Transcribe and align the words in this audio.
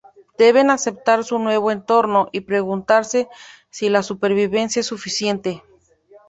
Deben 0.39 0.71
aceptar 0.71 1.23
su 1.23 1.37
nuevo 1.37 1.69
entorno 1.69 2.27
y 2.31 2.41
preguntarse 2.41 3.27
si 3.69 3.87
la 3.89 4.01
supervivencia 4.01 4.79
es 4.79 4.87
suficiente. 4.87 5.61